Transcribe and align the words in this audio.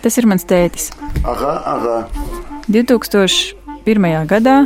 Tas 0.00 0.16
ir 0.16 0.28
mans 0.30 0.46
tētis. 0.48 0.90
Aha, 1.28 1.54
aha. 1.74 1.96
2001. 2.70 4.06
gadā 4.30 4.62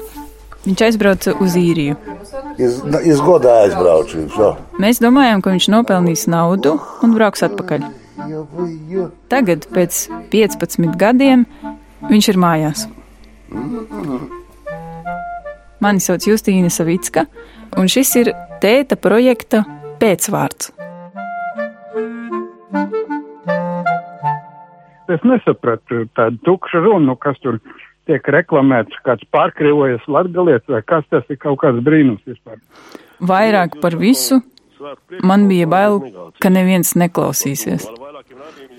viņš 0.65 0.85
aizbrauca 0.87 1.35
uz 1.43 1.57
īriju. 1.59 1.97
Iz, 2.59 2.79
iz 3.03 3.21
godā 3.25 3.57
aizbraucu. 3.65 4.29
So. 4.35 4.55
Mēs 4.81 5.03
domājām, 5.03 5.43
ka 5.43 5.55
viņš 5.55 5.69
nopelnīs 5.75 6.27
naudu 6.31 6.77
un 7.03 7.17
brauks 7.17 7.45
atpakaļ. 7.47 7.89
Tagad, 9.33 9.67
pēc 9.75 10.05
15 10.33 10.95
gadiem, 11.01 11.45
viņš 12.07 12.31
ir 12.31 12.41
mājās. 12.41 12.87
Mani 15.83 16.01
sauc 16.01 16.25
Justīna 16.25 16.71
Savicka, 16.73 17.27
un 17.77 17.91
šis 17.91 18.15
ir 18.23 18.33
tēta 18.63 18.97
projekta 18.97 19.65
pēcvārds. 20.01 20.71
Es 25.15 25.21
nesapratu 25.27 26.07
tādu 26.17 26.41
tukšu 26.49 26.81
runu, 26.85 27.17
kas 27.21 27.37
tur 27.45 27.61
tiek 28.09 28.25
reklamēts, 28.35 28.97
kāds 29.05 29.25
pārkrivojas 29.33 30.05
latgalietis, 30.09 30.69
vai 30.73 30.81
kas 30.87 31.05
tas 31.13 31.29
ir 31.33 31.39
kaut 31.41 31.61
kāds 31.63 31.85
brīnums 31.85 32.25
vispār. 32.29 32.59
Vairāk 33.25 33.79
par 33.81 33.97
visu 34.01 34.41
man 35.23 35.49
bija 35.49 35.67
bail, 35.71 36.01
ka 36.41 36.51
neviens 36.53 36.95
neklausīsies. 36.99 37.87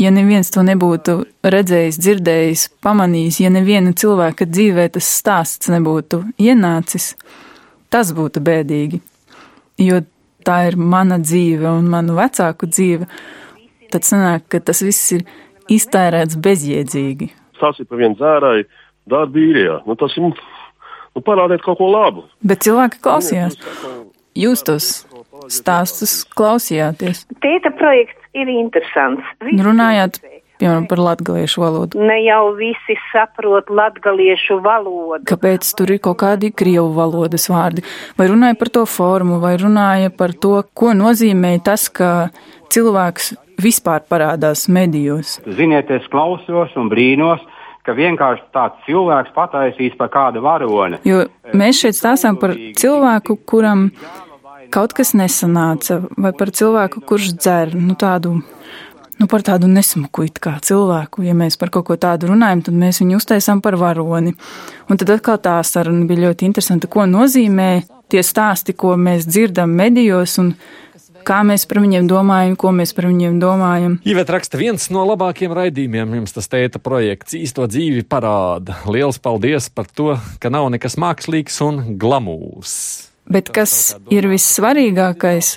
Ja 0.02 0.12
neviens 0.14 0.52
to 0.54 0.64
nebūtu 0.66 1.18
redzējis, 1.46 2.00
dzirdējis, 2.02 2.66
pamanījis, 2.84 3.40
ja 3.46 3.52
neviena 3.54 3.94
cilvēka 3.96 4.48
dzīvē 4.50 4.90
tas 4.98 5.10
stāsts 5.22 5.72
nebūtu 5.72 6.22
ienācis, 6.42 7.14
tas 7.90 8.12
būtu 8.18 8.44
bēdīgi. 8.46 9.02
Jo 9.82 10.04
tā 10.46 10.66
ir 10.70 10.78
mana 10.78 11.18
dzīve 11.22 11.70
un 11.72 11.90
manu 11.90 12.20
vecāku 12.20 12.70
dzīve, 12.70 13.08
tad 13.96 14.08
sanāk, 14.08 14.50
ka 14.52 14.62
tas 14.64 14.84
viss 14.86 15.16
ir 15.16 15.26
iztērēts 15.72 16.38
bezjēdzīgi. 16.46 17.32
Sācis 17.62 17.88
par 17.88 18.02
vienu 18.02 18.20
dzērāju 18.20 18.68
darbu 19.10 19.42
īrijā. 19.42 19.80
Nu, 19.88 19.96
tas 20.00 20.16
ir, 20.18 20.28
nu, 21.16 21.24
parādiet 21.26 21.64
kaut 21.66 21.80
ko 21.80 21.90
labu. 21.92 22.26
Bet 22.46 22.66
cilvēki 22.66 23.02
klausījās. 23.06 23.58
Jūs 24.36 24.66
tos 24.68 24.94
stāstus 25.52 26.24
klausījāties. 26.36 27.26
Tēta 27.44 27.72
projekts 27.80 28.26
ir 28.36 28.50
interesants. 28.52 29.28
Visi 29.46 29.64
Runājāt, 29.64 30.20
piemēram, 30.60 30.88
par 30.92 31.02
latgaliešu 31.06 31.64
valodu. 31.64 32.02
Ne 32.04 32.18
jau 32.26 32.50
visi 32.58 32.98
saprot 33.12 33.72
latgaliešu 33.72 34.60
valodu. 34.66 35.24
Kāpēc 35.30 35.70
tur 35.78 35.96
ir 35.96 36.02
kaut 36.04 36.20
kādi 36.24 36.52
krievu 36.52 36.92
valodas 36.98 37.48
vārdi? 37.52 37.86
Vai 38.20 38.28
runāja 38.32 38.60
par 38.60 38.74
to 38.76 38.84
formu, 38.90 39.40
vai 39.44 39.56
runāja 39.62 40.12
par 40.12 40.36
to, 40.36 40.58
ko 40.76 40.92
nozīmē 40.98 41.56
tas, 41.64 41.88
ka 41.88 42.30
cilvēks 42.74 43.36
vispār 43.62 44.06
parādās 44.10 44.68
medijos? 44.72 45.40
Ziniet, 45.58 45.92
es 45.92 46.08
klausos 46.12 46.74
un 46.80 46.90
brīnos, 46.92 47.44
ka 47.86 47.94
vienkārši 47.94 48.46
tāds 48.56 48.82
cilvēks 48.88 49.34
pataisīs 49.36 49.98
par 50.00 50.10
kādu 50.14 50.42
varoni. 50.46 51.02
Jo 51.06 51.26
mēs 51.54 51.84
šeit 51.84 51.98
stāstām 51.98 52.40
par 52.42 52.56
cilvēku, 52.56 53.38
kuram 53.46 53.90
kaut 54.74 54.96
kas 54.98 55.14
nesanāca, 55.18 56.02
vai 56.18 56.34
par 56.38 56.52
cilvēku, 56.56 57.04
kurš 57.06 57.36
dzer 57.38 57.76
nu, 57.78 57.98
tādu. 58.00 58.40
Nu, 59.16 59.30
par 59.32 59.46
tādu 59.48 59.70
nesmuku 59.72 60.26
cilvēku, 60.36 61.22
ja 61.24 61.32
mēs 61.32 61.56
par 61.56 61.70
kaut 61.72 61.86
ko 61.88 61.96
tādu 61.96 62.28
runājam, 62.34 62.66
tad 62.66 62.76
mēs 62.76 62.98
viņu 63.00 63.16
uztaisām 63.16 63.62
par 63.64 63.78
varoni. 63.80 64.34
Un 64.92 65.00
tad 65.00 65.14
atkal 65.14 65.38
tā 65.40 65.54
saruna 65.64 66.04
bija 66.04 66.26
ļoti 66.26 66.44
interesanta, 66.44 66.90
ko 66.92 67.06
nozīmē 67.08 67.70
tie 68.12 68.20
stāsti, 68.20 68.76
ko 68.76 68.98
mēs 69.00 69.24
dzirdam 69.30 69.72
medijos 69.72 70.36
un 70.44 70.52
kā 71.26 71.42
mēs 71.48 71.66
par 71.70 71.82
viņiem 71.84 72.08
domājam, 72.10 72.56
ko 72.60 72.72
mēs 72.76 72.94
par 72.96 73.08
viņiem 73.10 73.40
domājam. 73.42 73.98
Ivet 74.08 74.32
raksta 74.34 74.60
viens 74.62 74.88
no 74.94 75.06
labākiem 75.10 75.54
raidījumiem, 75.56 76.16
jums 76.22 76.36
tas 76.36 76.50
tēta 76.52 76.82
projekts 76.84 77.38
īsto 77.38 77.68
dzīvi 77.70 78.06
parāda. 78.10 78.78
Liels 78.92 79.20
paldies 79.22 79.70
par 79.74 79.90
to, 79.92 80.16
ka 80.40 80.52
nav 80.54 80.70
nekas 80.74 80.98
mākslīgs 81.02 81.60
un 81.66 81.84
glamūrs. 82.02 82.76
Bet 83.32 83.50
kas 83.54 83.96
ir 84.14 84.30
vissvarīgākais? 84.30 85.56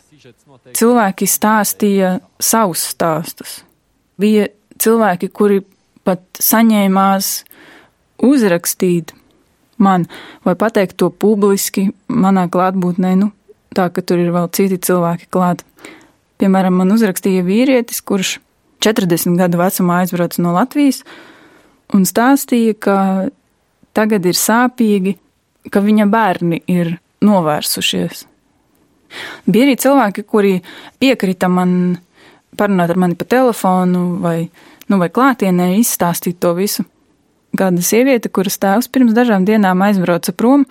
Cilvēki 0.78 1.28
stāstīja 1.28 2.18
savus 2.42 2.82
stāstus. 2.92 3.60
Bija 4.20 4.48
cilvēki, 4.80 5.30
kuri 5.32 5.62
pat 6.04 6.24
saņēmās 6.42 7.30
uzrakstīt 8.24 9.14
man 9.78 10.06
vai 10.44 10.54
pateikt 10.58 10.98
to 10.98 11.10
publiski 11.10 11.88
manā 12.08 12.48
klātbūtnē, 12.50 13.14
nu, 13.20 13.30
tā 13.78 13.88
ka 13.94 14.02
tur 14.02 14.20
ir 14.22 14.34
vēl 14.34 14.50
citi 14.54 14.80
cilvēki 14.88 15.30
klāt. 15.34 15.64
Piemēram, 16.38 16.76
man 16.78 16.94
uzrakstīja 16.94 17.46
vīrietis, 17.46 18.02
kurš 18.06 18.36
40 18.84 19.38
gadu 19.38 19.58
vecumā 19.58 20.02
aizbrauca 20.02 20.42
no 20.44 20.54
Latvijas 20.54 21.02
un 21.94 22.04
stāstīja, 22.06 22.76
ka 22.78 22.96
tagad 23.96 24.26
ir 24.28 24.38
sāpīgi, 24.38 25.16
ka 25.72 25.82
viņa 25.82 26.06
bērni 26.10 26.62
ir 26.70 26.98
novērsušies. 27.24 28.26
Bija 29.48 29.66
arī 29.66 29.78
cilvēki, 29.80 30.24
kuri 30.28 30.58
piekrita 31.00 31.48
man 31.50 31.72
parunāt 32.58 32.92
ar 32.92 33.00
mani 33.00 33.16
pa 33.18 33.26
telefonu 33.28 34.18
vai, 34.22 34.50
nu, 34.90 35.00
vai 35.00 35.08
klātienē, 35.12 35.72
izstāstīt 35.80 36.40
to 36.42 36.52
visu. 36.58 36.84
Kāda 37.58 37.82
sieviete, 37.82 38.28
kuras 38.28 38.60
tēvs 38.60 38.90
pirms 38.92 39.16
dažām 39.16 39.46
dienām 39.48 39.80
aizbrauca 39.86 40.34
prom, 40.36 40.66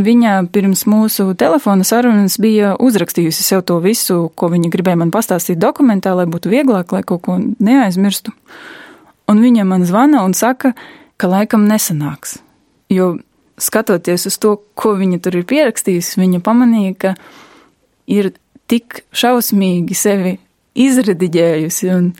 viņa 0.00 0.36
pirms 0.52 0.84
mūsu 0.90 1.30
telefona 1.38 1.84
sarunas 1.86 2.38
bija 2.42 2.74
uzrakstījusi 2.82 3.46
sev 3.46 3.64
to 3.68 3.78
visu, 3.84 4.28
ko 4.34 4.50
viņa 4.52 4.70
gribēja 4.72 5.00
man 5.00 5.12
pastāstīt 5.14 5.60
dokumentā, 5.62 6.14
lai 6.18 6.26
būtu 6.30 6.50
vieglāk, 6.52 6.92
lai 6.92 7.02
kaut 7.06 7.22
ko 7.26 7.38
neaizmirstu. 7.38 8.34
Un 9.30 9.40
viņa 9.40 9.64
man 9.68 9.86
zvana 9.86 10.24
un 10.26 10.34
saka, 10.34 10.74
ka 11.16 11.30
laikam 11.30 11.68
nesanāks. 11.68 12.38
Jo 12.92 13.14
skatoties 13.58 14.26
uz 14.28 14.38
to, 14.42 14.56
ko 14.74 14.94
viņa 14.98 15.20
tur 15.22 15.38
ir 15.38 15.46
pierakstījusi, 15.48 16.18
viņa 16.20 16.42
pamanīja, 16.44 16.94
ka 16.98 17.14
ir 18.10 18.32
tik 18.70 19.04
šausmīgi 19.14 19.96
sevi 19.96 20.36
izrediģējusi 20.74 21.90
un 21.94 22.10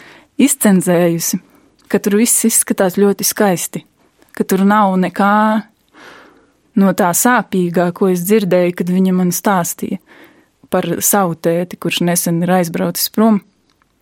izcenzējusi, 0.40 1.40
ka 1.90 2.00
tur 2.02 2.18
viss 2.22 2.46
izskatās 2.46 2.98
ļoti 3.00 3.26
skaisti, 3.26 3.84
ka 4.34 4.46
tur 4.46 4.62
nav 4.66 4.94
nekā 5.02 5.34
no 6.80 6.92
tā 6.96 7.10
sāpīgā, 7.14 7.90
ko 7.96 8.10
es 8.12 8.24
dzirdēju, 8.26 8.76
kad 8.78 8.90
viņa 8.90 9.14
man 9.16 9.32
stāstīja 9.34 10.00
par 10.72 10.88
savu 11.04 11.36
tēti, 11.38 11.78
kurš 11.78 12.02
nesen 12.08 12.42
ir 12.42 12.50
aizbraucis 12.50 13.12
prom, 13.14 13.40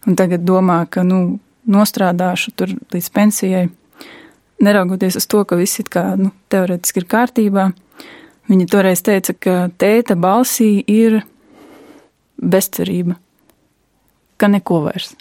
un 0.07 0.17
tagad 0.17 0.47
domā, 0.49 0.85
ka, 0.89 1.05
nu, 1.05 1.39
nostrādāšu 1.69 2.55
tur 2.57 2.73
līdz 2.91 3.09
pensijai 3.15 3.67
neraugoties 4.63 5.17
uz 5.17 5.27
to, 5.27 5.43
ka 5.45 5.59
viss 5.59 5.83
it 5.83 5.91
kā 5.93 6.13
nu, 6.19 6.31
teorētiski 6.53 7.03
ir 7.03 7.09
kārtībā, 7.11 7.67
viņa 8.51 8.69
toreiz 8.71 9.03
teica, 9.05 9.35
ka 9.35 9.57
tēta 9.79 10.17
balsī 10.19 10.77
ir 10.87 11.21
bezcerība, 12.39 13.19
ka 14.39 14.51
neko 14.51 14.83
vairs. 14.87 15.13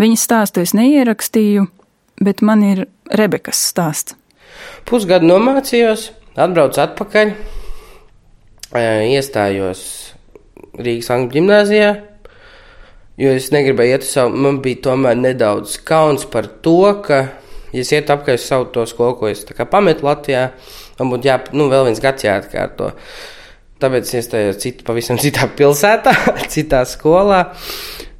Viņas 0.00 0.24
stāstu 0.24 0.64
es 0.64 0.72
neierakstīju, 0.76 1.66
bet 2.24 2.40
man 2.44 2.64
ir 2.64 2.86
Rebekas 3.10 3.60
stāsts. 3.72 4.16
Pusgadu 4.88 5.28
nomācījos, 5.28 6.10
atbraucu 6.40 6.82
atpakaļ, 6.82 7.34
iestājos 9.10 9.82
Rīgas 10.78 11.10
Angļu 11.14 11.36
ģimnāzijā, 11.36 11.90
jo 13.20 13.34
es 13.36 13.50
negribēju 13.54 13.96
iet 13.96 14.06
uz 14.06 14.14
savu, 14.14 14.38
man 14.46 14.60
bija 14.64 14.84
tomēr 14.88 15.18
nedaudz 15.18 15.76
kauns 15.86 16.24
par 16.30 16.48
to, 16.64 16.78
ka 17.04 17.20
ja 17.74 17.82
es 17.82 17.92
ietu 17.94 18.14
apkārt 18.14 18.42
savu 18.42 18.70
to 18.74 18.86
skolu, 18.88 19.18
ko 19.18 19.30
es 19.30 19.44
pametu 19.70 20.06
Latvijā, 20.06 20.48
man 20.98 21.12
būtu 21.12 21.30
jā, 21.30 21.36
nu, 21.56 21.68
vēl 21.72 21.90
viens 21.90 22.02
gads 22.02 22.26
jāatkārto. 22.26 22.92
Tāpēc 23.80 24.08
es 24.08 24.16
iestājos 24.20 24.60
citu, 24.60 24.84
pavisam 24.86 25.18
citā 25.22 25.48
pilsētā, 25.56 26.14
citā 26.54 26.84
skolā. 26.88 27.46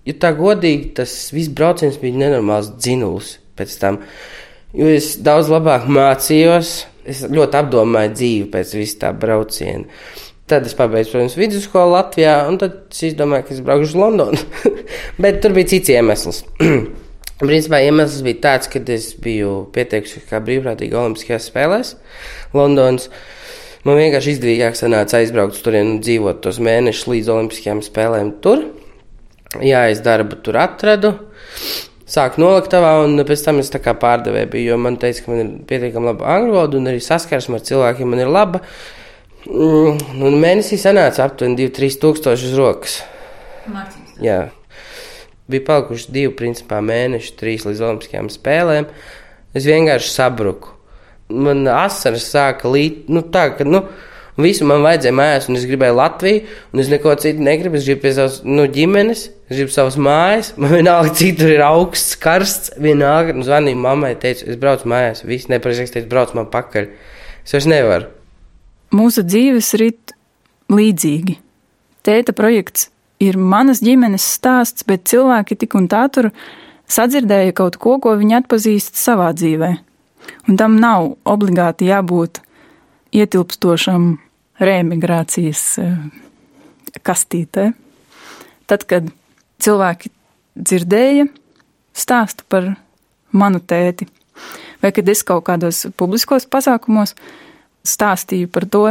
Ja 0.09 0.17
tā 0.17 0.33
godīgi, 0.37 0.94
tas 0.97 1.12
viss 1.35 1.53
brauciens 1.53 2.00
bija 2.00 2.23
nenormāls 2.23 2.73
dzinulis 2.79 3.37
pēc 3.59 3.75
tam. 3.83 4.00
Jo 4.76 4.87
es 4.94 5.17
daudz 5.19 5.50
labāk 5.50 5.88
mācījos, 5.90 6.72
es 7.08 7.25
ļoti 7.26 7.58
apdomāju 7.58 8.12
dzīvi 8.14 8.49
pēc 8.52 8.75
visa 8.78 9.00
tā 9.06 9.12
brauciena. 9.17 9.88
Tad 10.50 10.67
es 10.67 10.75
pabeidzu, 10.78 11.12
protams, 11.14 11.37
vidusskolu 11.38 11.94
Latvijā, 11.94 12.37
un 12.50 12.58
tad 12.58 12.76
es 12.90 13.05
izdomāju, 13.11 13.46
ka 13.46 13.55
es 13.55 13.61
braukšu 13.67 13.93
uz 13.93 13.99
Londonu. 13.99 14.40
Bet 15.22 15.38
tur 15.43 15.55
bija 15.55 15.70
cits 15.75 15.93
iemesls. 15.94 16.43
Principā 17.40 17.81
iemesls 17.87 18.22
bija 18.26 18.40
tāds, 18.46 18.70
ka 18.70 18.82
es 18.94 19.12
biju 19.22 19.70
pieteikusies 19.75 20.26
kā 20.31 20.43
brīvprātīgi 20.44 20.99
Olimpiskajās 20.99 21.46
spēlēs 21.50 21.94
Londonas. 22.55 23.08
Man 23.87 23.96
vienkārši 23.96 24.34
izdevīgāk 24.37 24.76
sanāca 24.76 25.23
aizbraukt 25.23 25.62
tur 25.64 25.78
un 25.78 25.96
dzīvot 26.05 26.43
tos 26.44 26.58
mēnešus 26.62 27.08
līdz 27.14 27.31
Olimpiskajām 27.37 27.81
spēlēm 27.87 28.34
tur. 28.44 28.66
Jā, 29.58 29.87
es 29.90 30.02
darbu 30.05 30.43
tur 30.44 30.61
atradu. 30.61 31.14
Sāku 32.11 32.43
noliktavā, 32.43 32.97
un 33.05 33.23
pēc 33.27 33.45
tam 33.47 33.61
es 33.62 33.69
tā 33.71 33.79
kā 33.83 33.95
pārdevēju 33.99 34.51
biju, 34.51 34.79
man 34.83 34.97
teica, 34.99 35.23
ka 35.23 35.31
man 35.31 35.43
ir 35.45 35.51
pietiekami 35.69 36.11
laba 36.11 36.27
angļu 36.35 36.57
valoda, 36.57 36.81
un 36.81 36.91
arī 36.91 37.03
saskarsme 37.05 37.61
ar 37.61 37.67
cilvēkiem 37.69 38.11
man 38.11 38.23
ir 38.25 38.33
laba. 38.35 38.62
Mm, 39.47 40.01
un 40.27 40.39
mēnesī 40.43 40.77
sanāca 40.81 41.23
aptuveni 41.29 41.57
2-3 41.62 42.01
tūkstoši 42.03 42.51
uz 42.51 42.57
rokas. 42.59 42.97
Mācības. 43.71 44.19
Jā. 44.25 44.41
bija 45.51 45.67
palikuši 45.67 46.12
divi, 46.15 46.35
principā, 46.39 46.83
mēneši, 46.85 47.33
trīs 47.39 47.65
līdz 47.67 47.81
Olimpiskajām 47.87 48.29
spēlēm. 48.31 48.91
Es 49.55 49.67
vienkārši 49.67 50.12
sabruku. 50.12 50.75
Man 51.31 51.62
asaras 51.71 52.27
sāka 52.31 52.71
līt, 52.71 53.07
nu 53.11 53.23
tā, 53.35 53.49
ka, 53.55 53.67
nu, 53.67 53.85
visu 54.44 54.66
man 54.69 54.84
vajadzēja 54.84 55.14
mājās, 55.16 55.48
un 55.50 55.58
es 55.58 55.66
gribēju 55.69 55.96
Latviju, 55.98 56.42
un 56.75 56.82
es 56.82 56.90
neko 56.92 57.14
citu 57.20 57.44
negribu. 57.46 57.78
Es 57.78 57.88
gribu 57.88 58.04
pie 58.04 58.12
savas 58.16 58.40
nu, 58.46 58.66
ģimenes, 58.70 59.26
es 59.48 59.56
gribu 59.58 59.75
savas 59.75 59.98
mājas. 60.00 60.52
Man 60.60 60.75
vienalga, 60.76 61.14
cik 61.16 61.40
tur 61.40 61.52
ir 61.54 61.64
augsts, 61.66 62.16
karsts. 62.20 62.75
Vienalga, 62.81 63.34
un 63.37 63.46
zvanīju 63.46 63.81
mammai, 63.81 64.14
teicu, 64.20 64.46
es 64.50 64.60
braucu 64.60 64.90
mājās. 64.90 65.25
Viss 65.28 65.50
nepareizi, 65.52 65.90
teicu, 65.96 66.08
brauc 66.12 66.34
man 66.38 66.48
pakaļ. 66.52 66.88
Es 67.44 67.56
vairs 67.56 67.69
nevaru. 67.70 68.08
Mūsu 68.94 69.22
dzīves 69.26 69.75
rit 69.81 70.14
līdzīgi. 70.70 71.37
Tēta 72.06 72.34
projekts 72.37 72.88
ir 73.20 73.37
manas 73.37 73.82
ģimenes 73.84 74.25
stāsts, 74.38 74.87
bet 74.88 75.04
cilvēki 75.10 75.58
tik 75.60 75.76
un 75.78 75.87
tā 75.90 76.06
tur 76.12 76.31
sadzirdēja 76.90 77.54
kaut 77.56 77.76
ko, 77.82 77.98
ko 78.02 78.16
viņi 78.19 78.40
atpazīst 78.40 78.98
savā 78.98 79.31
dzīvē. 79.37 79.75
Un 80.48 80.58
tam 80.60 80.78
nav 80.81 81.14
obligāti 81.28 81.90
jābūt 81.90 82.40
ietilpstošam 83.16 84.16
reemigrācijas 84.61 85.65
eh, 85.81 85.95
kastītē. 87.07 87.71
Tad, 88.71 88.87
kad 88.89 89.11
cilvēki 89.62 90.12
dzirdēja 90.61 91.29
stāstu 91.97 92.47
par 92.49 92.73
manu 93.31 93.61
tēti, 93.61 94.09
vai 94.83 94.93
kad 94.95 95.09
es 95.09 95.23
kaut 95.27 95.47
kādos 95.49 95.85
publiskos 95.99 96.47
pasākumos 96.51 97.15
stāstīju 97.87 98.51
par 98.53 98.67
to, 98.71 98.85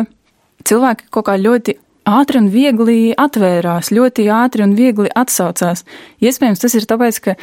cilvēki 0.68 1.10
kaut 1.14 1.30
kā 1.30 1.38
ļoti 1.40 1.76
ātri 2.10 2.42
un 2.42 2.50
viegli 2.52 3.00
atvērās, 3.18 3.92
ļoti 3.94 4.28
ātri 4.34 4.66
un 4.66 4.76
viegli 4.78 5.12
atsaucās. 5.16 5.86
Iespējams, 6.24 6.62
tas 6.64 6.76
ir 6.78 6.88
tāpēc, 6.90 7.22
ka, 7.26 7.36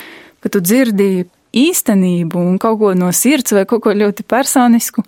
ka 0.43 0.52
tu 0.52 0.62
dzirdi 0.64 1.26
īstenību 1.56 2.40
un 2.40 2.58
kaut 2.62 2.81
ko 2.81 2.93
no 2.99 3.12
sirds 3.14 3.55
vai 3.56 3.64
kaut 3.69 3.84
ko 3.87 3.94
ļoti 3.96 4.26
personisku, 4.28 5.05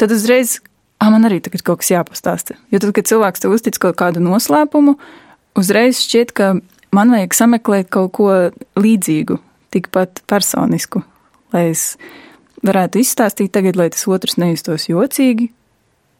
tad 0.00 0.12
uzreiz, 0.14 0.58
ah, 1.00 1.10
man 1.12 1.26
arī 1.28 1.40
tagad 1.44 1.64
kaut 1.66 1.82
kas 1.82 1.92
jāpastāsta. 1.94 2.56
Jo 2.72 2.80
tad, 2.82 2.92
kad 2.96 3.08
cilvēks 3.08 3.42
tev 3.42 3.54
uztic 3.56 3.78
kaut 3.82 3.98
kādu 4.00 4.22
noslēpumu, 4.24 4.96
uzreiz 5.58 6.02
šķiet, 6.04 6.34
ka 6.36 6.52
man 6.96 7.14
vajag 7.14 7.36
sameklēt 7.36 7.90
kaut 7.92 8.12
ko 8.18 8.28
līdzīgu, 8.80 9.38
tikpat 9.74 10.22
personisku, 10.30 11.04
lai 11.54 11.70
es 11.72 11.94
varētu 12.66 13.00
izstāstīt 13.00 13.52
tagad, 13.54 13.78
lai 13.80 13.88
tas 13.94 14.06
otrs 14.10 14.36
nejustos 14.40 14.88
jocīgi, 14.90 15.50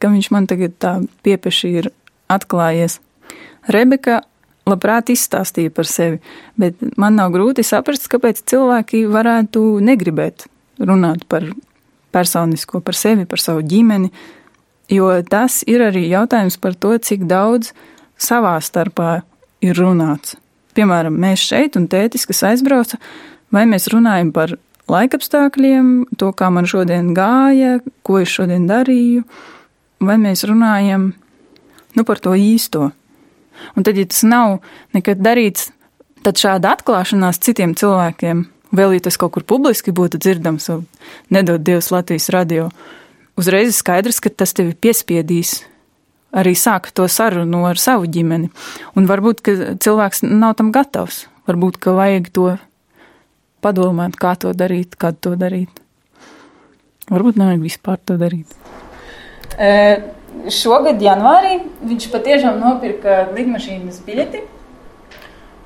ka 0.01 0.09
viņš 0.09 0.31
man 0.33 0.49
tagad 0.49 0.75
tā 0.81 0.97
piepeši 1.25 1.73
ir 1.81 1.91
atklājies. 2.31 2.97
Rebeka 3.69 4.21
labprāt 4.69 5.11
izstāstīja 5.13 5.73
par 5.73 5.89
sevi, 5.89 6.21
bet 6.59 6.79
man 6.97 7.17
nav 7.19 7.33
grūti 7.35 7.65
saprast, 7.65 8.09
kāpēc 8.11 8.43
cilvēki 8.49 9.03
varētu 9.11 9.63
negribēt 9.83 10.47
runāt 10.81 11.27
par 11.29 11.45
personisko, 12.11 12.81
par 12.85 12.97
sevi, 12.97 13.27
par 13.29 13.41
savu 13.41 13.63
ģimeni, 13.65 14.09
jo 14.91 15.09
tas 15.27 15.61
ir 15.69 15.83
arī 15.87 16.05
jautājums 16.11 16.59
par 16.61 16.75
to, 16.75 16.93
cik 16.97 17.25
daudz 17.29 17.71
savā 18.21 18.57
starpā 18.61 19.21
ir 19.63 19.77
runāts. 19.77 20.35
Piemēram, 20.75 21.15
mēs 21.19 21.43
šeit 21.51 21.75
un 21.79 21.87
tētis, 21.91 22.27
kas 22.29 22.43
aizbrauca, 22.47 22.99
vai 23.51 23.65
mēs 23.67 23.89
runājam 23.91 24.31
par 24.35 24.55
laikapstākļiem, 24.91 25.89
to, 26.19 26.31
kā 26.35 26.49
man 26.53 26.67
šodien 26.69 27.11
gāja, 27.15 27.79
ko 28.07 28.21
es 28.21 28.31
šodien 28.31 28.67
darīju, 28.69 29.25
vai 30.03 30.17
mēs 30.21 30.45
runājam 30.47 31.11
nu, 31.95 32.05
par 32.07 32.21
to 32.23 32.35
īsto. 32.37 32.91
Un 33.75 33.85
tad, 33.85 33.99
ja 33.99 34.07
tas 34.07 34.23
nav 34.25 34.59
nekad 34.95 35.21
darīts, 35.21 35.69
tad 36.25 36.39
šāda 36.39 36.75
atklāšanās 36.77 37.41
citiem 37.43 37.75
cilvēkiem, 37.77 38.45
vēl 38.75 38.95
ja 38.95 39.05
tas 39.07 39.19
kaut 39.19 39.35
kur 39.35 39.45
publiski 39.47 39.93
būtu 39.95 40.21
dzirdams, 40.21 40.69
nedod 41.33 41.63
Dievs 41.67 41.91
Latvijas 41.93 42.31
radio, 42.33 42.69
uzreiz 43.39 43.71
ir 43.71 43.77
skaidrs, 43.77 44.21
ka 44.23 44.31
tas 44.33 44.55
tevi 44.57 44.73
piespiedīs 44.75 45.61
arī 46.31 46.53
sākt 46.55 46.95
to 46.95 47.07
sarunu 47.11 47.65
ar 47.67 47.79
savu 47.79 48.07
ģimeni. 48.11 48.51
Un 48.95 49.07
varbūt, 49.09 49.43
cilvēks 49.83 50.23
nav 50.27 50.55
tam 50.59 50.71
gatavs. 50.75 51.25
Varbūt, 51.49 51.81
vajag 51.83 52.29
to 52.31 52.47
padomāt, 53.61 54.15
kā 54.19 54.35
to 54.39 54.53
darīt, 54.57 54.95
kad 54.99 55.19
to 55.19 55.35
darīt. 55.39 55.81
Varbūt 57.11 57.39
nevajag 57.41 57.65
vispār 57.65 57.99
to 58.05 58.15
darīt. 58.21 58.55
E 59.59 59.71
šogad, 60.53 61.01
janvārī, 61.03 61.57
viņš 61.83 62.07
patiešām 62.13 62.61
nopirka 62.61 63.25
lidmašīnas 63.35 63.99
biļeti. 64.05 64.45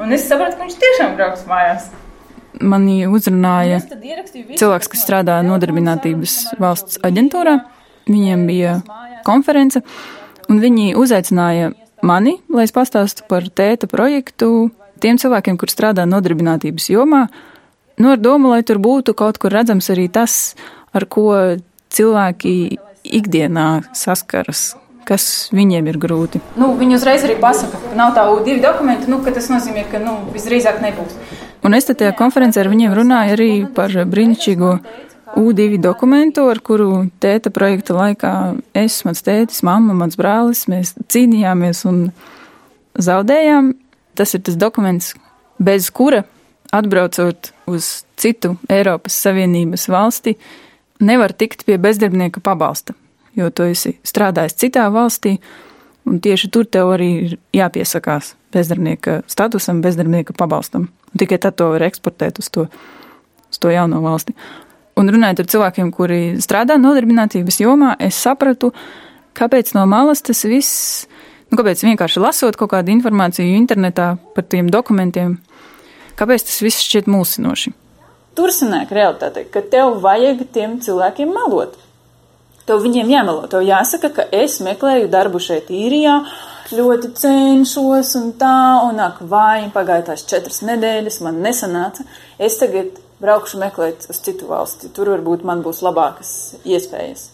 Un 0.01 0.11
es 0.15 0.25
sapratu, 0.27 0.57
ka 0.57 0.65
viņš 0.65 0.79
tiešām 0.81 1.13
brauks 1.19 1.45
mājās. 1.47 1.91
Mani 2.63 3.03
uzrunāja 3.07 3.81
cilvēks, 3.83 4.89
kas 4.91 5.01
strādā 5.03 5.39
nodarbinātības 5.45 6.37
valsts 6.61 7.01
aģentūrā. 7.05 7.57
Viņiem 8.05 8.45
bija 8.47 8.77
konference, 9.25 9.81
un 10.51 10.61
viņi 10.61 10.93
uzaicināja 10.99 11.73
mani, 12.05 12.37
lai 12.53 12.67
es 12.67 12.73
pastāstu 12.75 13.25
par 13.29 13.47
tēta 13.49 13.89
projektu 13.89 14.69
tiem 15.01 15.19
cilvēkiem, 15.21 15.57
kur 15.59 15.71
strādā 15.73 16.05
nodarbinātības 16.09 16.89
jomā. 16.93 17.25
Nu, 17.97 18.11
ar 18.11 18.19
domu, 18.19 18.51
lai 18.51 18.63
tur 18.67 18.79
būtu 18.83 19.15
kaut 19.17 19.39
kur 19.41 19.53
redzams 19.55 19.89
arī 19.93 20.07
tas, 20.11 20.55
ar 20.95 21.07
ko 21.07 21.31
cilvēki 21.95 22.55
ikdienā 23.05 23.67
saskaras, 23.95 24.73
kas 25.07 25.49
viņiem 25.55 25.87
ir 25.91 25.99
grūti. 26.01 26.41
Nu, 26.59 26.73
viņi 26.79 26.97
uzreiz 26.97 27.25
arī 27.27 27.37
pasaka, 27.41 27.79
ka 27.79 27.97
nav 27.97 28.15
tādu 28.17 28.41
divu 28.47 28.63
dokumentu, 28.63 29.11
nu, 29.11 29.21
ka 29.25 29.33
tas 29.35 29.47
nozīmē, 29.51 29.85
ka 29.91 30.01
nu, 30.03 30.17
visdrīzāk 30.33 30.81
nebūs. 30.83 31.17
Un 31.65 31.73
es 31.73 31.87
tajā 31.89 32.11
konferencē 32.13 32.61
ar 32.61 32.69
viņiem 32.69 32.93
runāju 32.93 33.33
arī 33.33 33.49
par 33.73 33.89
brīnišķīgo 33.89 34.71
U2 35.35 35.79
dokumentu, 35.81 36.45
ar 36.47 36.59
kuru 36.61 37.07
tēta 37.19 37.49
projekta 37.51 37.95
laikā 37.97 38.33
es, 38.77 38.99
mans 39.07 39.23
tētis, 39.25 39.63
mamma, 39.65 39.95
mans 39.97 40.15
brālis, 40.19 40.67
mēs 40.69 40.93
cīnījāmies 41.11 41.81
un 41.89 42.03
zaudējām. 43.01 43.73
Tas 44.15 44.35
ir 44.37 44.43
tas 44.45 44.59
dokuments, 44.61 45.15
bez 45.57 45.89
kura 45.89 46.21
atbraucot 46.75 47.49
uz 47.67 48.05
citu 48.19 48.53
Eiropas 48.71 49.17
Savienības 49.25 49.87
valsti, 49.89 50.35
nevar 51.01 51.33
tikt 51.33 51.65
pie 51.65 51.79
bezdarbnieka 51.81 52.43
pabalsta, 52.45 52.93
jo 53.35 53.49
tu 53.49 53.65
esi 53.71 53.95
strādājis 54.05 54.55
citā 54.61 54.85
valstī, 54.93 55.39
un 56.05 56.21
tieši 56.21 56.51
tur 56.53 56.69
tev 56.69 56.93
arī 56.93 57.09
ir 57.25 57.35
jāpiesakās 57.57 58.35
bezdarbnieka 58.53 59.23
statusam, 59.31 59.81
bezdarbnieka 59.83 60.37
pabalstam. 60.37 60.87
Un 61.15 61.21
tikai 61.23 61.39
tad 61.39 61.55
to 61.55 61.69
var 61.71 61.85
eksportēt 61.87 62.41
uz 62.43 62.49
to, 62.51 62.65
uz 63.47 63.59
to 63.63 63.69
jauno 63.71 64.01
valsti. 64.03 64.35
Un 64.99 65.07
runājot 65.11 65.45
ar 65.45 65.47
cilvēkiem, 65.53 65.93
kuri 65.95 66.19
strādā 66.43 66.75
nodarbinātības 66.75 67.61
jomā, 67.61 67.93
es 68.03 68.19
sapratu, 68.19 68.73
kāpēc 69.35 69.71
no 69.77 69.85
malas 69.87 70.19
tas 70.27 70.43
viss, 70.43 71.05
nu, 71.47 71.55
kāpēc 71.55 71.85
vienkārši 71.87 72.19
lasot 72.19 72.59
kaut 72.59 72.73
kādu 72.75 72.91
informāciju 72.91 73.55
internetā 73.55 74.09
par 74.35 74.47
tiem 74.51 74.67
dokumentiem, 74.71 75.37
kāpēc 76.19 76.47
tas 76.49 76.59
viss 76.67 76.83
šķiet 76.83 77.07
mulsinoši. 77.11 77.71
Tur 78.35 78.51
sanāk 78.51 78.91
realitāte, 78.91 79.45
ka 79.47 79.63
tev 79.63 80.01
vajag 80.03 80.43
tiem 80.51 80.81
cilvēkiem 80.83 81.31
melot. 81.31 81.79
Tev 82.67 82.83
viņiem 82.83 83.07
jāmelo. 83.07 83.47
Tev 83.47 83.63
jāsaka, 83.63 84.11
ka 84.11 84.27
es 84.35 84.57
meklēju 84.63 85.07
darbu 85.13 85.39
šeit 85.39 85.71
īrijā, 85.71 86.17
ļoti 86.73 87.11
cenšos 87.19 88.15
un 88.19 88.31
tā, 88.39 88.57
un 88.87 89.01
ak, 89.03 89.21
vai 89.29 89.67
pagāja 89.73 90.09
tās 90.11 90.25
četras 90.25 90.63
nedēļas, 90.65 91.21
man 91.25 91.41
nesanāca. 91.43 92.05
Es 92.41 92.57
tagad 92.61 92.97
braukšu 93.21 93.59
meklēt 93.61 94.07
uz 94.09 94.19
citu 94.25 94.49
valsti. 94.49 94.89
Tur 94.95 95.13
varbūt 95.13 95.45
man 95.47 95.63
būs 95.65 95.83
labākas 95.85 96.31
iespējas. 96.65 97.29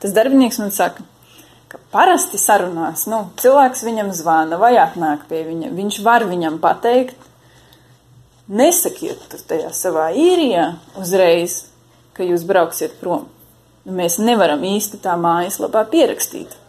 Tas 0.00 0.14
darbinieks 0.16 0.60
man 0.62 0.72
saka, 0.72 1.04
ka 1.70 1.80
parasti 1.92 2.40
sarunās, 2.40 3.04
nu, 3.10 3.26
cilvēks 3.40 3.84
viņam 3.86 4.14
zvana 4.16 4.58
vai 4.60 4.74
atnāk 4.80 5.26
pie 5.30 5.44
viņa. 5.46 5.74
Viņš 5.76 6.00
var 6.06 6.24
viņam 6.28 6.56
pateikt, 6.62 7.28
nesakiet 8.50 9.28
tur 9.30 9.44
tajā 9.52 9.70
savā 9.76 10.08
īrijā 10.16 10.72
uzreiz, 10.98 11.66
ka 12.16 12.26
jūs 12.26 12.46
brauksiet 12.48 12.96
prom. 13.02 13.28
Mēs 13.86 14.18
nevaram 14.20 14.64
īsti 14.66 14.98
tā 15.04 15.14
mājaslapā 15.20 15.86
pierakstīt. 15.92 16.59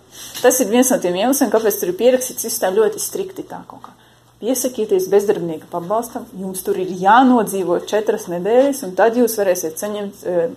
Tas 0.41 0.60
ir 0.60 0.70
viens 0.72 0.89
no 0.91 0.98
tiem 1.01 1.18
iemesliem, 1.20 1.51
kāpēc 1.53 1.80
tur 1.80 1.91
ir 1.91 1.98
pierakstīts 2.00 2.60
tā 2.62 2.72
ļoti 2.74 3.01
strikti 3.01 3.46
tā 3.48 3.62
kaut 3.70 3.86
kā. 3.86 3.96
Piesakieties 4.41 5.06
bezdarbnieka 5.12 5.68
pabalstam, 5.70 6.25
jums 6.34 6.63
tur 6.65 6.80
ir 6.82 6.89
jānodzīvo 6.98 7.77
četras 7.89 8.25
nedēļas, 8.32 8.82
un 8.88 8.96
tad 8.98 9.20
jūs 9.20 9.38
varēsiet 9.38 9.77
saņemt 9.77 10.24
e, 10.25 10.48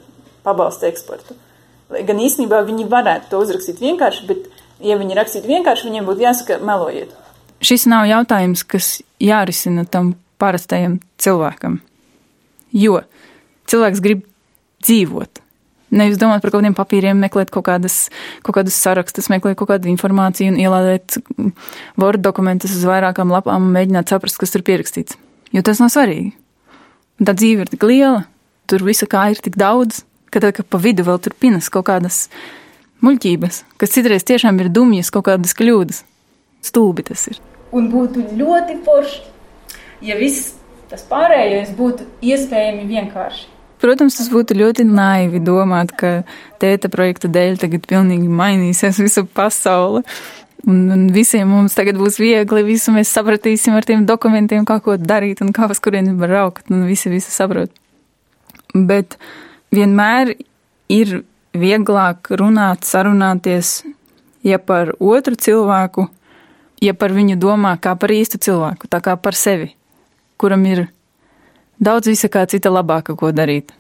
pabalstu 0.47 0.89
eksportu. 0.89 1.37
Lai 1.93 2.01
gan 2.09 2.23
īstenībā 2.25 2.63
viņi 2.65 2.89
varētu 2.89 3.29
to 3.29 3.43
uzrakstīt 3.45 3.83
vienkārši, 3.85 4.25
bet, 4.31 4.49
ja 4.81 4.97
viņi 4.97 5.19
rakstītu 5.21 5.53
vienkārši, 5.53 5.91
viņiem 5.91 6.09
būtu 6.09 6.25
jāsaka, 6.25 6.59
melojiet. 6.65 7.13
Šis 7.65 7.85
nav 7.93 8.09
jautājums, 8.09 8.65
kas 8.65 8.89
jārisina 9.21 9.85
tam 9.85 10.15
parastajam 10.41 10.97
cilvēkam. 11.21 11.83
Jo 12.73 13.03
cilvēks 13.71 14.03
grib 14.05 14.25
dzīvot. 14.85 15.44
Nevis 15.95 16.19
domāt 16.19 16.43
par 16.43 16.51
kaut 16.51 16.63
kādiem 16.63 16.75
papīriem, 16.75 17.21
meklēt 17.23 17.53
kaut 17.55 17.67
kādas, 17.69 18.09
kaut 18.43 18.57
kādas 18.59 18.77
sarakstus, 18.83 19.31
meklēt 19.31 19.59
kaut 19.61 19.71
kādu 19.71 19.91
informāciju 19.93 20.55
un 20.55 20.59
ielādēt 20.59 21.19
Word 22.01 22.25
dokumentus 22.25 22.75
uz 22.75 22.87
vairākām 22.89 23.31
lapām 23.31 23.69
un 23.69 23.77
mēģināt 23.77 24.11
saprast, 24.11 24.41
kas 24.41 24.55
tur 24.55 24.65
pierakstīts. 24.67 25.19
jo 25.55 25.63
tas 25.63 25.79
nav 25.79 25.93
svarīgi. 25.95 26.33
Tā 27.23 27.35
dzīve 27.37 27.63
ir 27.63 27.71
tik 27.71 27.87
liela, 27.87 28.25
tur 28.67 28.83
visa 28.83 29.07
kā 29.07 29.29
ir 29.31 29.39
tik 29.39 29.55
daudz, 29.61 30.03
ka 30.35 30.43
tad, 30.43 30.57
ka 30.57 30.67
pa 30.67 30.81
vidu 30.83 31.07
vēl 31.07 31.21
tur 31.23 31.37
pinas 31.39 31.71
kaut 31.71 31.87
kādas 31.87 32.25
muļķības, 33.05 33.63
kas 33.79 33.95
citreiz 33.95 34.27
tiešām 34.27 34.59
ir 34.65 34.73
dumjas, 34.75 35.13
kaut 35.15 35.29
kādas 35.29 35.55
kļūdas. 35.55 36.03
Stulbi 36.65 37.05
tas 37.07 37.29
ir. 37.31 37.39
Un 37.75 37.87
būtu 37.93 38.25
ļoti 38.35 38.81
forši, 38.87 39.23
ja 40.09 40.19
viss 40.19 40.55
tas 40.91 41.05
pārējais 41.11 41.75
būtu 41.79 42.07
iespējami 42.25 42.87
vienkārši. 42.91 43.54
Protams, 43.85 44.17
tas 44.17 44.31
būtu 44.33 44.57
ļoti 44.57 44.87
naivi 44.89 45.43
domāt, 45.45 45.91
ka 45.93 46.23
tēta 46.63 46.89
projekta 46.89 47.29
dēļ 47.29 47.59
tagad 47.61 47.85
pilnīgi 47.91 48.31
mainīsies 48.33 49.01
visa 49.03 49.27
pasaule. 49.29 50.01
Un, 50.65 50.79
un 50.95 51.03
visiem 51.13 51.51
mums 51.53 51.77
tagad 51.77 51.99
būs 52.01 52.17
viegli, 52.17 52.63
visu 52.65 52.95
mēs 52.95 53.13
sapratīsim 53.13 53.77
ar 53.77 53.85
tiem 53.85 54.07
dokumentiem, 54.09 54.65
kā 54.65 54.79
ko 54.81 54.97
darīt 54.97 55.43
un 55.45 55.53
kā 55.53 55.69
uz 55.69 55.83
kurieni 55.85 56.15
var 56.17 56.33
raukt, 56.33 56.73
un 56.73 56.87
visi 56.89 57.13
visu 57.13 57.29
saprot. 57.29 57.75
Bet 58.73 59.19
vienmēr 59.77 60.33
ir 60.89 61.19
vieglāk 61.53 62.33
runāt, 62.41 62.89
sarunāties, 62.89 63.83
ja 64.49 64.57
par 64.57 64.95
otru 64.97 65.37
cilvēku, 65.37 66.09
ja 66.81 66.97
par 66.97 67.13
viņu 67.13 67.37
domā 67.37 67.77
kā 67.77 67.93
par 68.01 68.17
īstu 68.17 68.41
cilvēku, 68.41 68.89
tā 68.89 69.05
kā 69.05 69.19
par 69.21 69.37
sevi, 69.37 69.75
kuram 70.41 70.65
ir 70.73 70.87
daudz 71.85 72.11
visa 72.11 72.31
kā 72.33 72.45
cita 72.51 72.73
labāka, 72.73 73.17
ko 73.19 73.31
darīt, 73.35 73.73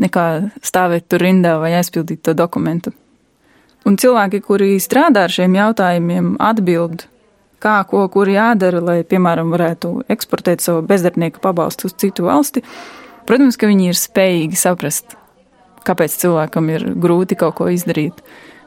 nekā 0.00 0.26
stāvēt 0.64 1.08
tur 1.10 1.24
rindā 1.24 1.56
vai 1.62 1.74
aizpildīt 1.78 2.22
to 2.26 2.34
dokumentu. 2.36 2.92
Un 3.88 3.96
cilvēki, 3.96 4.42
kuri 4.44 4.74
strādā 4.82 5.24
ar 5.26 5.32
šiem 5.32 5.56
jautājumiem, 5.56 6.34
atbild, 6.42 7.06
kā, 7.62 7.78
ko, 7.88 8.04
kur 8.12 8.28
jādara, 8.28 8.82
lai, 8.84 8.98
piemēram, 9.08 9.52
varētu 9.54 9.94
eksportēt 10.12 10.64
savu 10.64 10.84
bezdarbnieku 10.88 11.40
pabalstu 11.44 11.88
uz 11.88 11.96
citu 12.00 12.26
valsti, 12.28 12.62
protams, 13.28 13.56
ka 13.60 13.70
viņi 13.70 13.90
ir 13.92 13.98
spējīgi 13.98 14.60
saprast, 14.60 15.16
kāpēc 15.88 16.16
cilvēkam 16.22 16.68
ir 16.74 16.86
grūti 17.00 17.38
kaut 17.40 17.56
ko 17.60 17.70
izdarīt. 17.72 18.20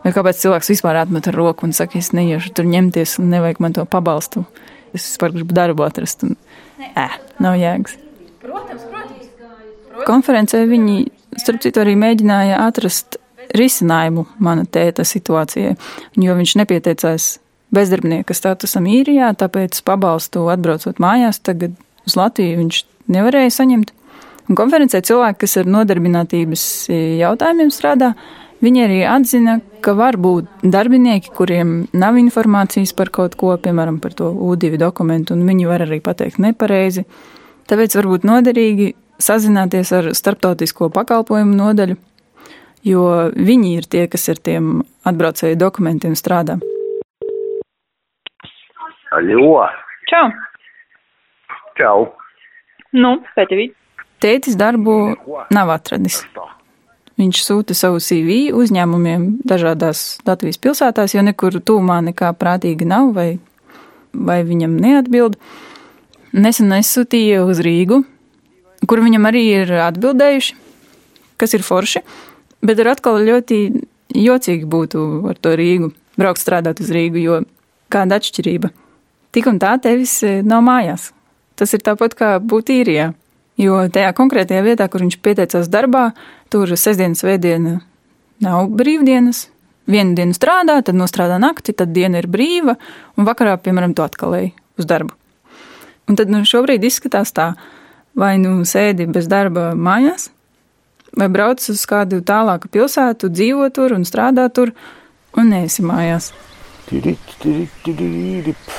Vai 0.03 0.11
kāpēc 0.15 0.41
cilvēks 0.41 0.73
vispār 0.73 0.99
atmet 0.99 1.29
roku 1.31 1.67
un 1.67 1.75
saka, 1.75 2.01
es 2.01 2.11
neiešu 2.11 2.51
tur 2.57 2.67
ņemties 2.67 3.19
un 3.21 3.29
nevajag 3.31 3.61
man 3.63 3.77
to 3.77 3.85
pabalstu. 3.87 4.43
Es 4.91 5.05
vispār 5.05 5.31
gribu 5.37 5.55
darbu 5.55 5.85
atrast. 5.85 6.25
Un, 6.27 6.35
ē, 6.91 7.07
nav 7.41 7.55
jēgas. 7.61 7.95
Protams, 8.43 8.83
protams. 8.91 9.29
protams. 9.39 10.07
Konferencē 10.07 10.63
viņi, 10.67 10.97
starp 11.39 11.63
citu, 11.63 11.83
arī 11.83 11.95
mēģināja 11.99 12.59
atrast 12.67 13.17
risinājumu 13.53 14.25
mana 14.43 14.65
tēta 14.65 15.05
situācijai, 15.07 15.75
jo 16.19 16.35
viņš 16.37 16.55
nepieteicās 16.61 17.29
bezdarbnieka 17.73 18.35
statusam 18.37 18.87
īrijā, 18.89 19.31
tāpēc 19.37 19.79
pabalstu 19.87 20.45
atbraucot 20.53 21.01
mājās, 21.01 21.41
tagad 21.41 21.75
uz 22.07 22.17
Latviju 22.19 22.59
viņš 22.61 22.83
nevarēja 23.13 23.57
saņemt. 23.57 23.93
Un 24.51 24.59
konferencē 24.59 24.99
cilvēki, 25.07 25.39
kas 25.45 25.55
ar 25.61 25.69
nodarbinātības 25.71 26.63
jautājumiem 27.21 27.71
strādā, 27.71 28.11
viņi 28.63 28.83
arī 28.85 28.99
atzina, 29.07 29.59
ka 29.83 29.95
var 29.95 30.17
būt 30.19 30.67
darbinieki, 30.73 31.31
kuriem 31.35 31.85
nav 31.95 32.19
informācijas 32.19 32.91
par 32.97 33.11
kaut 33.15 33.37
ko, 33.39 33.53
piemēram, 33.59 34.01
par 34.03 34.15
to 34.19 34.29
U2 34.33 34.75
dokumentu, 34.81 35.37
un 35.37 35.47
viņi 35.47 35.69
var 35.69 35.85
arī 35.87 36.01
pateikt 36.03 36.43
nepareizi. 36.43 37.05
Tāpēc 37.69 37.95
varbūt 37.99 38.25
noderīgi 38.27 38.93
sazināties 39.23 39.91
ar 39.95 40.09
starptautisko 40.17 40.89
pakalpojumu 40.93 41.55
nodaļu, 41.57 41.97
jo 42.87 43.03
viņi 43.33 43.75
ir 43.77 43.87
tie, 43.87 44.07
kas 44.11 44.27
ar 44.33 44.41
tiem 44.43 44.81
atbraucēju 45.07 45.59
dokumentiem 45.59 46.17
strādā. 46.19 46.59
Aļo! 49.13 49.69
Čau! 50.09 50.25
Čau! 51.77 52.09
Nu, 52.93 53.15
pētījī. 53.37 53.71
Tētis 54.23 54.55
darbu 54.57 54.93
nav 55.53 55.71
atradis. 55.73 56.21
Viņš 57.19 57.41
sūta 57.45 57.75
savu 57.77 57.99
CV 58.01 58.53
uzņēmumiem 58.57 59.25
dažādās 59.45 60.21
Latvijas 60.25 60.57
pilsētās, 60.61 61.13
jo 61.13 61.21
nekur 61.25 61.59
tūmā 61.61 61.99
nekā 62.07 62.31
prātīga 62.39 62.87
nav 62.89 63.11
vai, 63.17 63.27
vai 64.13 64.39
viņam 64.47 64.73
neatbild. 64.81 65.37
Nesen 66.33 66.73
aizsūtīja 66.73 67.43
uz 67.45 67.59
Rīgu, 67.61 67.99
kur 68.89 69.01
viņam 69.05 69.27
arī 69.29 69.43
ir 69.61 69.73
atbildējuši, 69.85 70.55
kas 71.37 71.53
ir 71.53 71.65
forši, 71.65 72.01
bet 72.65 72.81
ir 72.81 72.89
atkal 72.89 73.19
ļoti 73.21 73.59
jocīgi 74.17 74.65
būtu 74.69 75.03
ar 75.29 75.37
to 75.37 75.53
Rīgu, 75.59 75.91
braukt 76.17 76.41
strādāt 76.41 76.81
uz 76.81 76.89
Rīgu, 76.93 77.21
jo 77.21 77.39
kāda 77.93 78.17
atšķirība? 78.17 78.73
Tik 79.33 79.49
un 79.49 79.61
tā 79.61 79.75
tevis 79.81 80.19
nav 80.45 80.65
mājās. 80.65 81.11
Tas 81.53 81.73
ir 81.77 81.85
tāpat 81.85 82.17
kā 82.17 82.33
būt 82.41 82.73
īrijā. 82.73 83.11
Jo 83.61 83.83
tajā 83.93 84.09
konkrētajā 84.17 84.65
vietā, 84.65 84.89
kur 84.89 85.05
viņš 85.05 85.21
pieteicās 85.21 85.69
darbā, 85.69 86.11
tur 86.49 86.73
sestdienas 86.73 87.21
vēdiena 87.21 87.79
nav 88.41 88.73
brīvdienas. 88.73 89.47
Vienu 89.85 90.15
dienu 90.17 90.33
strādā, 90.33 90.79
tad 90.81 90.97
nostrādā 90.97 91.37
nakti, 91.41 91.75
tad 91.77 91.93
diena 91.93 92.21
ir 92.21 92.29
brīva, 92.31 92.77
un 93.19 93.27
vakarā, 93.27 93.59
piemēram, 93.61 93.93
tu 93.93 94.05
atkal 94.05 94.33
ej 94.39 94.53
uz 94.79 94.87
darbu. 94.89 95.13
Un 96.09 96.19
tad 96.19 96.31
nu, 96.31 96.43
šobrīd 96.47 96.83
izskatās 96.83 97.31
tā, 97.35 97.53
vai 98.19 98.35
nu 98.41 98.61
sēdi 98.67 99.07
bez 99.09 99.29
darba 99.31 99.71
mājās, 99.75 100.29
vai 101.15 101.29
brauc 101.31 101.63
uz 101.71 101.85
kādu 101.89 102.21
tālāku 102.25 102.69
pilsētu, 102.73 103.31
dzīvo 103.31 103.69
tur 103.73 103.95
un 103.95 104.03
strādā 104.07 104.49
tur, 104.53 104.73
un 105.37 105.53
neesi 105.53 105.85
mājās. 105.85 106.31
Tirit, 106.89 107.37
tirit, 107.41 107.73
tirit. 107.85 108.73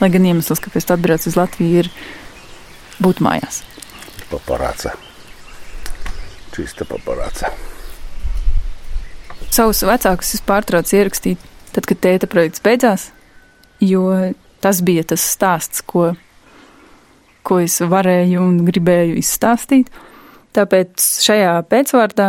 Lai 0.00 0.10
gan 0.10 0.26
iemesls, 0.26 0.62
kāpēc 0.62 0.88
tu 0.88 0.96
atbrauc 0.96 1.26
uz 1.28 1.36
Latviju, 1.38 1.84
ir 1.84 1.90
būt 3.04 3.20
mājās. 3.24 3.62
Paparāca. 4.30 4.94
Čista 6.54 6.86
paparāca. 6.88 7.52
Savus 9.54 9.84
vecākus 9.86 10.32
es 10.34 10.42
pārtraucu 10.42 10.96
ierakstīt, 10.98 11.42
tad, 11.74 11.86
kad 11.86 12.00
tēta 12.02 12.26
projekts 12.30 12.62
beidzās, 12.64 13.08
jo 13.82 14.08
tas 14.64 14.80
bija 14.82 15.04
tas 15.12 15.22
stāsts, 15.34 15.84
ko, 15.86 16.14
ko 17.46 17.60
es 17.64 17.78
varēju 17.80 18.40
un 18.42 18.58
gribēju 18.66 19.18
izstāstīt. 19.20 19.92
Tāpēc 20.54 21.04
šajā 21.24 21.54
pēcvārdā 21.70 22.28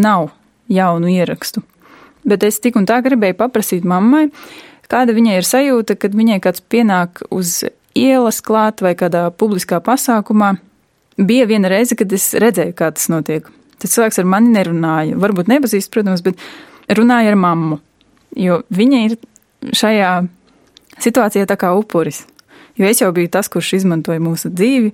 nav 0.00 0.30
jaunu 0.72 1.10
ierakstu. 1.12 1.62
Bet 2.26 2.42
es 2.46 2.58
tik 2.62 2.78
un 2.78 2.86
tā 2.88 2.98
gribēju 3.04 3.36
paprasīt 3.38 3.86
mammai, 3.86 4.26
kāda 4.90 5.14
viņai 5.14 5.36
ir 5.38 5.46
sajūta, 5.46 5.96
kad 6.00 6.16
viņai 6.16 6.40
kāds 6.42 6.64
pienāk 6.72 7.22
uz 7.30 7.60
ielas 7.96 8.40
klāt 8.44 8.82
vai 8.84 8.96
kādā 8.98 9.28
publiskā 9.30 9.80
pasākumā. 9.84 10.56
Bija 11.16 11.46
viena 11.48 11.70
reize, 11.72 11.96
kad 11.96 12.12
es 12.12 12.32
redzēju, 12.36 12.74
kā 12.76 12.90
tas 12.92 13.08
notiek. 13.12 13.46
Tas 13.80 13.92
cilvēks 13.92 14.20
ar 14.20 14.28
mani 14.28 14.52
nerunāja. 14.56 15.16
Varbūt 15.20 15.50
nepazīst, 15.52 15.92
protams, 15.92 16.24
bet 16.24 16.40
runāja 16.92 17.32
ar 17.32 17.40
mammu. 17.40 17.80
Jo 18.36 18.60
viņa 18.74 19.02
ir 19.06 19.16
šajā 19.76 20.10
situācijā 21.02 21.46
tā 21.48 21.56
kā 21.60 21.72
upuris. 21.76 22.24
Jo 22.76 22.88
es 22.90 23.00
jau 23.00 23.08
biju 23.16 23.30
tas, 23.32 23.48
kurš 23.52 23.72
izmantoja 23.80 24.20
mūsu 24.20 24.50
dzīvi, 24.52 24.92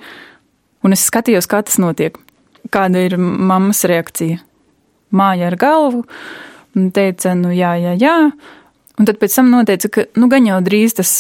un 0.87 0.95
es 0.95 1.05
skatījos, 1.09 1.49
kā 1.51 1.63
tas 1.67 1.81
notiek. 1.83 2.19
Kāda 2.73 3.03
ir 3.03 3.19
mammas 3.19 3.83
reakcija? 3.89 4.39
Māja 5.13 5.51
ar 5.51 5.59
galvu, 5.61 6.05
un 6.79 6.93
teica, 6.95 7.35
nu 7.37 7.51
jā, 7.53 7.75
jā, 7.83 7.97
jā. 8.01 8.17
Un 9.01 9.09
tad 9.09 9.19
pēc 9.21 9.35
tam 9.35 9.51
noteica, 9.53 9.91
ka, 9.93 10.07
nu, 10.17 10.29
gan 10.31 10.47
jau 10.47 10.61
drīz 10.65 10.95
tas 11.01 11.13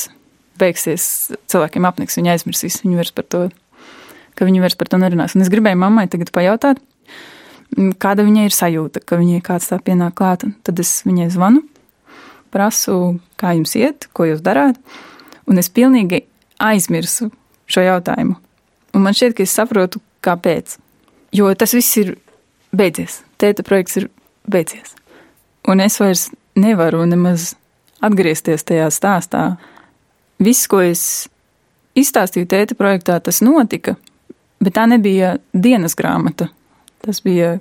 beigsies, 0.60 1.04
cilvēkiem 1.50 1.88
apniks, 1.88 2.16
viņi 2.20 2.32
aizmirsīs, 2.36 2.80
viņi 2.84 3.00
vairs 3.00 3.12
par 3.16 3.26
to, 3.26 3.42
ka 4.38 4.46
viņi 4.48 4.62
vairs 4.62 4.78
par 4.78 4.90
to 4.92 5.00
nerunās. 5.02 5.34
Un 5.36 5.44
es 5.44 5.50
gribēju 5.52 5.80
mammai 5.80 6.06
tagad 6.12 6.30
pajautāt, 6.34 6.80
kāda 8.02 8.26
viņai 8.26 8.46
ir 8.48 8.56
sajūta, 8.56 9.02
ka 9.04 9.18
viņai 9.20 9.42
kāds 9.44 9.70
tā 9.72 9.80
pienāk 9.82 10.16
klāt. 10.20 10.46
Tad 10.64 10.82
es 10.82 11.00
viņai 11.08 11.30
zvanu, 11.34 11.64
prasu, 12.52 13.16
kā 13.40 13.56
jums 13.56 13.74
iet, 13.80 14.08
ko 14.14 14.28
jūs 14.28 14.44
darāt, 14.44 14.78
un 15.48 15.60
es 15.60 15.72
pilnīgi 15.72 16.26
aizmirsu 16.62 17.30
šo 17.70 17.84
jautājumu. 17.84 18.36
Un 18.92 19.04
man 19.04 19.16
šķiet, 19.16 19.36
ka 19.36 19.46
es 19.46 19.54
saprotu, 19.56 20.02
kāpēc. 20.24 20.76
Jo 21.32 21.50
tas 21.58 21.72
viss 21.74 21.96
ir 22.00 22.14
beidzies. 22.76 23.22
Tēta 23.40 23.64
projekts 23.66 23.98
ir 24.00 24.08
beidzies. 24.50 24.94
Un 25.68 25.80
es 25.80 25.98
vairs 26.00 26.28
nevaru 26.58 27.04
nemaz 27.08 27.52
atgriezties 28.02 28.66
tajā 28.68 28.88
stāstā. 28.92 29.44
Viss, 30.42 30.68
ko 30.68 30.82
es 30.84 31.28
izstāstīju 31.98 32.48
tēta 32.50 32.76
projektā, 32.76 33.18
tas 33.22 33.40
notika, 33.44 33.96
bet 34.62 34.76
tā 34.76 34.86
nebija 34.90 35.36
dienas 35.52 35.96
grāmata. 35.98 36.48
Tas 37.02 37.22
bija 37.24 37.56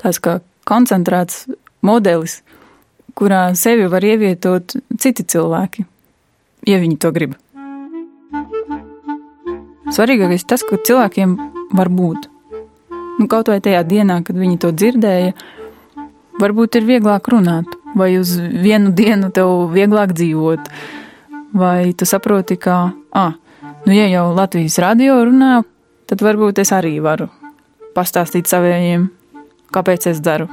tāds 0.00 0.20
kā 0.22 0.38
koncentrēts 0.68 1.46
modelis, 1.86 2.40
kurā 3.18 3.50
sevi 3.58 3.88
var 3.90 4.04
ievietot 4.06 4.76
citi 5.00 5.26
cilvēki, 5.26 5.84
ja 6.68 6.80
viņi 6.82 6.98
to 7.00 7.12
grib. 7.14 7.36
Svarīgākais 9.90 10.46
tas, 10.46 10.62
ka 10.66 10.78
cilvēkiem 10.78 11.34
var 11.76 11.90
būt. 11.90 12.30
Nu, 13.18 13.26
kaut 13.28 13.50
vai 13.52 13.58
tajā 13.60 13.82
dienā, 13.84 14.20
kad 14.24 14.38
viņi 14.38 14.60
to 14.62 14.70
dzirdēja, 14.72 15.34
varbūt 16.40 16.78
ir 16.80 16.88
vieglāk 16.88 17.28
runāt, 17.32 17.68
vai 17.98 18.14
uz 18.20 18.36
vienu 18.38 18.94
dienu 18.96 19.28
tev 19.34 19.68
vieglāk 19.74 20.14
dzīvot, 20.16 20.72
vai 21.58 21.92
tu 21.92 22.08
saproti, 22.08 22.56
ka, 22.56 22.80
ah, 23.12 23.34
Nu, 23.84 23.92
ja 23.92 24.06
jau 24.08 24.34
Latvijas 24.36 24.76
radio 24.78 25.22
runā, 25.24 25.62
tad 26.08 26.20
varbūt 26.20 26.60
es 26.60 26.72
arī 26.76 26.98
varu 27.00 27.30
pastāstīt 27.96 28.48
saviem, 28.50 29.06
kāpēc 29.72 30.10
es 30.10 30.20
daru, 30.20 30.50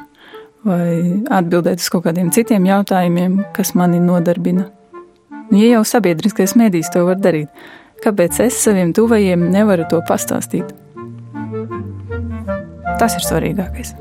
vai 0.63 1.19
atbildēt 1.39 1.83
uz 1.83 1.89
kaut 1.91 2.05
kādiem 2.07 2.31
citiem 2.31 2.65
jautājumiem, 2.69 3.41
kas 3.55 3.73
mani 3.75 3.99
nodarbina. 4.03 4.69
Nu, 5.49 5.59
ja 5.59 5.73
jau 5.75 5.83
sabiedriskais 5.87 6.55
mēdījis 6.59 6.93
to 6.95 7.03
var 7.07 7.19
darīt, 7.19 7.51
kāpēc 8.03 8.41
es 8.45 8.59
saviem 8.63 8.93
tuvajiem 8.95 9.47
nevaru 9.53 9.87
to 9.91 10.01
pastāstīt? 10.07 10.73
Tas 12.97 13.17
ir 13.17 13.25
svarīgākais. 13.25 13.93